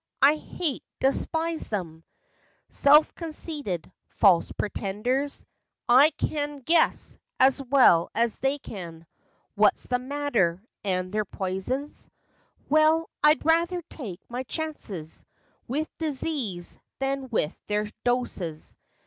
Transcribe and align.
I 0.23 0.37
hate, 0.37 0.83
despise 0.99 1.69
them! 1.69 2.03
Self 2.69 3.13
conceited, 3.13 3.91
false 4.09 4.51
pretenders; 4.51 5.45
I 5.87 6.09
can' 6.09 6.61
guess' 6.65 7.19
as 7.39 7.61
well 7.61 8.09
as 8.15 8.39
they 8.39 8.57
can 8.57 9.05
What's 9.53 9.85
the 9.85 9.99
matter; 9.99 10.63
and 10.83 11.11
their 11.13 11.23
poisons— 11.25 12.09
Well, 12.67 13.11
I'd 13.23 13.45
rather 13.45 13.83
take 13.91 14.21
my 14.27 14.41
chances 14.41 15.23
With 15.67 15.87
disease 15.99 16.79
than 16.97 17.29
with 17.29 17.55
their 17.67 17.85
doses. 18.03 18.75